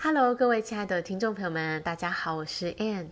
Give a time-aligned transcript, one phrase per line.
[0.00, 3.08] Hello，各位亲爱的听众朋友们，大家好，我是 Ann。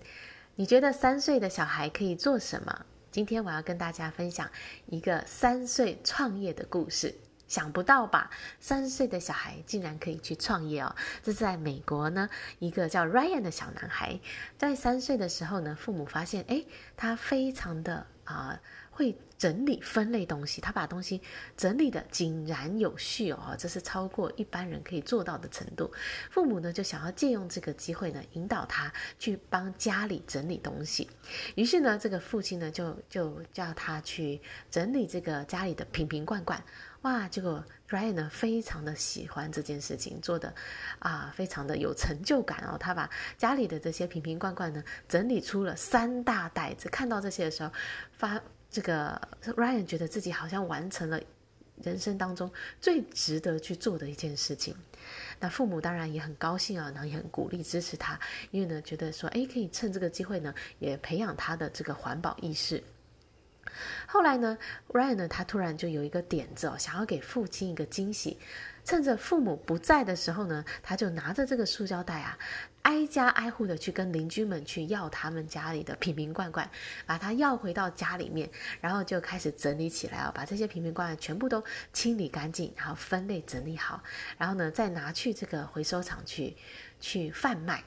[0.54, 2.87] 你觉得三岁的小孩可以做什么？
[3.11, 4.48] 今天我要跟大家分享
[4.87, 7.12] 一个三岁创业的故事。
[7.49, 8.30] 想不到吧？
[8.61, 10.95] 三岁的小孩竟然可以去创业哦！
[11.25, 12.29] 这是在美国呢，
[12.60, 14.21] 一个叫 Ryan 的小男孩，
[14.56, 18.51] 在三岁的时候呢，父母发现，诶，他非常的啊。
[18.51, 18.61] 呃
[18.97, 21.20] 会整理分类东西，他把东西
[21.55, 25.92] 整理得井然有序哦，这是超过一般人可以做到的程度。
[26.30, 31.10] 父母呢就想要借用这个机会呢，引导他去帮家里整理东西。
[31.56, 36.64] 于是呢，这个父亲呢就就叫他去整理这个家里的瓶瓶罐罐。
[37.02, 40.52] 哇，结果 Ryan 呢非常的喜欢这件事情，做得
[40.98, 42.78] 啊非常的有成就感哦。
[42.80, 46.88] 他把家里的这些瓶瓶罐罐呢整理出了三大袋子。
[46.88, 47.70] 看到这些的时候，
[48.16, 48.41] 发。
[48.69, 51.19] 这个 Ryan 觉得自己好像完成了
[51.83, 54.77] 人生当中最值得去做的一件事情，
[55.41, 58.19] 那父母当然也很高兴啊，然后也很鼓励支持他，
[58.51, 62.83] 因为呢觉得说，哎，可以趁这个机会呢，也培养他的这个环保意识。
[64.06, 64.58] 后来呢
[64.89, 68.36] ，Ryan 呢他突然就有一个点子哦，想要给父亲一个惊喜。
[68.84, 72.39] 趁着父母不在的时候呢，他就拿着这个塑胶袋啊，
[72.87, 76.70] 挨家挨户的去跟邻居们去要他们家里的瓶瓶罐罐，
[77.05, 78.48] 把它要回到家里面，
[78.81, 84.01] 然后就开始整理起来啊，把这些瓶瓶罐罐全部都清理干净，然后分类整理好，
[84.39, 86.57] 然后呢，再拿去这个回收厂去
[87.01, 87.83] 去贩卖。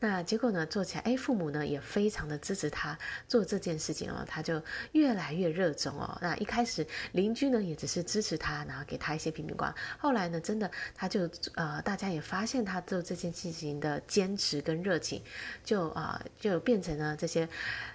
[0.00, 6.18] 那结果呢，做起来，哎，父母呢也非常的支持他做这件事情哦，他就越来越热衷哦。
[6.20, 9.74] 那一开始邻居呢也只是支持他，然后给他一些瓶瓶罐。
[9.98, 15.22] 后来呢，真的他就呃，大家也发现他做这件事情的坚持跟热情，
[15.64, 17.48] 就啊、就变成了这些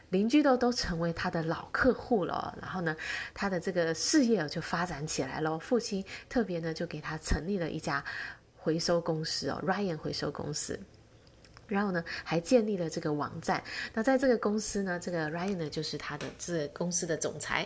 [0.09, 2.57] 邻居都都成为他的老客户了。
[2.61, 2.95] 然后呢，
[3.33, 5.57] 他的这个事业就发展起来了。
[5.59, 8.03] 父亲特别呢就给他成立了一家
[8.55, 10.79] 回收公司哦，Ryan 回收公司。
[11.71, 13.63] 然后呢，还建立了这个网站。
[13.93, 17.65] 那在这个公司呢，这个 Ryan 呢就是他的这个公司的总裁。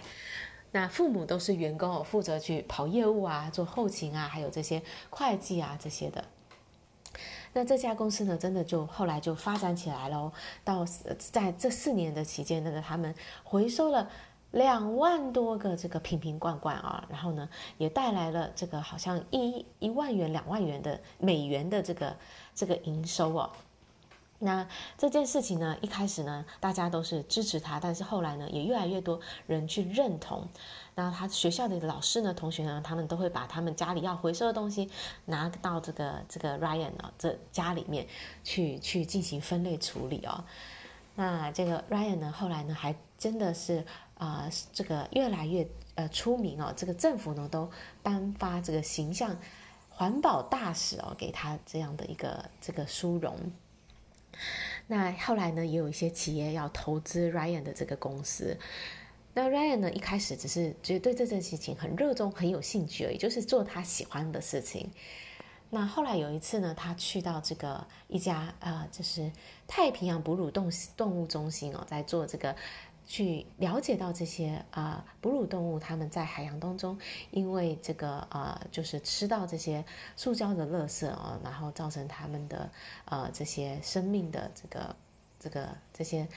[0.72, 6.24] 那父母都是员工哦，负责去跑业务啊，做后勤啊，还有这些会计啊这些的。
[7.54, 10.32] 那这家公司呢，真的就后来就发展起来了。
[10.66, 10.86] 到
[11.18, 13.16] 在这四年的期间，那个他们
[13.46, 14.10] 回收了
[14.52, 22.18] 两万多个这个瓶瓶罐罐啊，然后呢，也带来了这个好像一一万元、两万元的美元的这个
[22.54, 23.50] 这个营收哦。
[24.40, 30.48] 那这件事情呢，一开始呢，大家都是支持他，但是后来呢，也越来越多人去认同。
[30.94, 34.90] 那他学校的老师呢、同学呢，他们都会把他们家里要回收的东西
[35.26, 38.08] 拿到这个这个 Ryan 啊这家里面
[38.44, 40.44] 去去进行分类处理哦。
[41.16, 43.86] 那这个 Ryan 呢，后来呢，还真的是
[44.18, 46.74] 啊、这个越来越呃出名哦。
[46.76, 47.70] 这个政府呢，都
[48.04, 49.36] 颁发这个形象
[49.90, 53.38] 环保大使哦，给他这样的一个这个殊荣。
[54.88, 58.58] 那后来呢，也有一些企业要投资 Ryan 的这个公司。
[59.34, 64.92] 那 Ryan 呢，一开始只是觉得对这件事情很热衷、很有兴趣而已，就是做他喜欢的事情。
[65.70, 69.32] 那后来有一次呢，他去到这个一家呃，就是
[69.68, 72.56] 太平洋哺乳动动物中心哦，在做这个。
[73.06, 76.98] 去了解到这些啊、哺乳动物，它们在海洋当中，
[77.32, 79.86] 因为这个啊、呃，就是吃到这些
[80.16, 82.70] 塑胶的垃圾啊，然后造成它们的
[83.06, 84.96] 啊、呃、这些生命的这个
[85.40, 86.28] 这个这些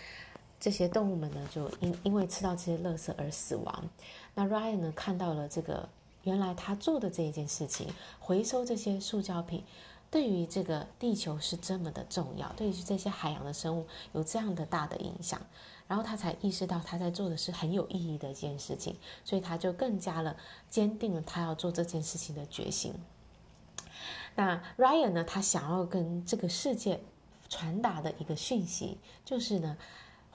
[0.60, 3.88] 这些动物们呢，就因因为吃到这些垃圾而死亡。
[4.34, 5.88] 那 Ryan 呢，看到了这个，
[6.24, 7.88] 原来他做的这一件事情，
[8.20, 9.64] 回收这些塑胶品，
[10.10, 15.40] 对于这个地球是这么的重要，对于这些海洋的生物有这样的大的影响。
[15.86, 20.36] 然后他才意识到他在做的是很有意义的一件事情，所以他就更加了
[20.68, 22.92] 坚定了他要做这件事情的决心。
[24.34, 27.00] 那 Ryan 呢，他想要跟这个世界
[27.48, 29.78] 传达的一个讯息就是呢，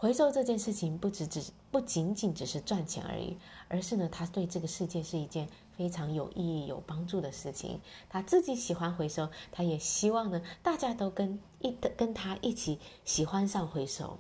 [0.04, 1.42] 回收这件事情不只只
[1.72, 3.38] 不仅仅只是赚钱而已，
[3.70, 5.48] 而是呢，他对这个世界是一件
[5.78, 7.80] 非常有意义、有帮助的事情。
[8.10, 14.20] 他自己喜欢回收，他也希望呢，大家都跟一跟他一起喜欢上回收。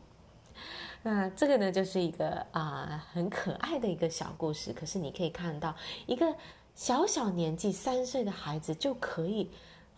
[1.02, 4.72] 那这个呢，就是一个啊、很可爱的一个小故事。
[4.72, 5.75] 可是你可以看到，
[6.06, 6.34] 一个
[6.75, 9.52] 小小年纪三岁的孩子就可以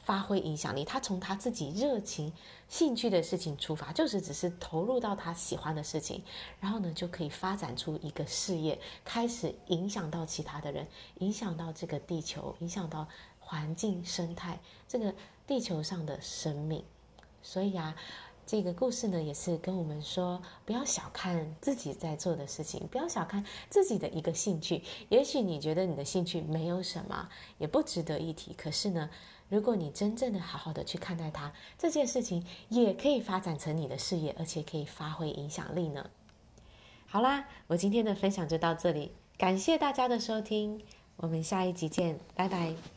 [0.06, 0.86] 发挥影响力。
[0.86, 2.32] 他从他自己热情、
[2.70, 6.24] 兴趣的事情出发，就是只是投入到他喜欢的事情，
[6.62, 10.88] 然后呢，就可以发展出一个事业，开始影响到其他的人，
[11.20, 13.06] 影响到这个地球，影响到
[13.40, 15.14] 环境生态，这个
[15.46, 16.82] 地球上的生命。
[17.44, 17.94] 所以啊。
[18.48, 24.84] 这个故事呢，也是跟我们说，不要小看自己在做的事情，不要小看自己的一个兴趣。
[25.10, 27.28] 也许你觉得你的兴趣没有什么，
[27.58, 28.54] 也不值得一提。
[28.54, 29.10] 可是呢，
[29.50, 36.10] 如果你真正的好好的去看待它，这件事情也可以发展成你的事业，而且可以发挥影响力呢。
[37.08, 40.82] 好啦，我今天的分享就到这里，感谢大家的收听，
[41.18, 42.95] 我们下一集见，拜拜。